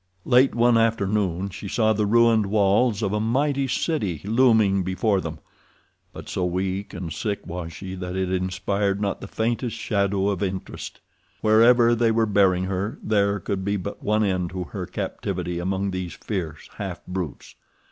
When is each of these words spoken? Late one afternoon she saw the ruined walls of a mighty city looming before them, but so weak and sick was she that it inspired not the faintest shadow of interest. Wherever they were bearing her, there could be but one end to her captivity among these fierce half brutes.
Late 0.25 0.55
one 0.55 0.79
afternoon 0.79 1.49
she 1.51 1.67
saw 1.67 1.93
the 1.93 2.07
ruined 2.07 2.47
walls 2.47 3.03
of 3.03 3.13
a 3.13 3.19
mighty 3.19 3.67
city 3.67 4.19
looming 4.23 4.81
before 4.81 5.21
them, 5.21 5.37
but 6.11 6.27
so 6.27 6.43
weak 6.43 6.91
and 6.91 7.13
sick 7.13 7.45
was 7.45 7.71
she 7.71 7.93
that 7.93 8.15
it 8.15 8.31
inspired 8.33 8.99
not 8.99 9.21
the 9.21 9.27
faintest 9.27 9.77
shadow 9.77 10.29
of 10.29 10.41
interest. 10.41 11.01
Wherever 11.41 11.93
they 11.93 12.09
were 12.09 12.25
bearing 12.25 12.63
her, 12.63 12.97
there 13.03 13.39
could 13.39 13.63
be 13.63 13.77
but 13.77 14.01
one 14.01 14.23
end 14.23 14.49
to 14.49 14.63
her 14.63 14.87
captivity 14.87 15.59
among 15.59 15.91
these 15.91 16.13
fierce 16.13 16.67
half 16.79 17.05
brutes. 17.05 17.53